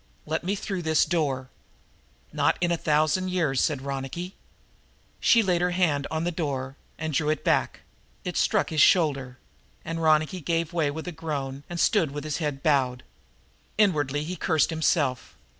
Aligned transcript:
Let 0.25 0.43
me 0.43 0.55
through 0.55 0.81
this 0.81 1.05
door!" 1.05 1.51
"Not 2.33 2.57
in 2.59 2.71
a 2.71 2.75
thousand 2.75 3.29
years," 3.29 3.61
said 3.61 3.83
Ronicky. 3.83 4.33
She 5.19 5.43
laid 5.43 5.61
her 5.61 5.69
hand 5.77 6.07
on 6.09 6.23
the 6.23 6.31
door 6.31 6.75
and 6.97 7.13
drew 7.13 7.29
it 7.29 7.43
back 7.43 7.81
it 8.25 8.35
struck 8.35 8.71
his 8.71 8.81
shoulder 8.81 9.37
and 9.85 10.01
Ronicky 10.01 10.41
gave 10.41 10.73
way 10.73 10.89
with 10.89 11.07
a 11.07 11.11
groan 11.11 11.61
and 11.69 11.79
stood 11.79 12.09
with 12.09 12.23
his 12.23 12.37
head 12.37 12.63
bowed. 12.63 13.03
Inwardly 13.77 14.23
he 14.23 14.35
cursed 14.35 14.71
himself. 14.71 15.35